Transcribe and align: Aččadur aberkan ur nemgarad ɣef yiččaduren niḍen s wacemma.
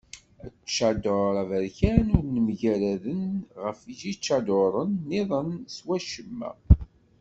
Aččadur 0.47 1.33
aberkan 1.41 2.07
ur 2.17 2.25
nemgarad 2.35 3.03
ɣef 3.63 3.79
yiččaduren 3.99 4.91
niḍen 5.09 5.49
s 5.75 5.77
wacemma. 5.85 6.51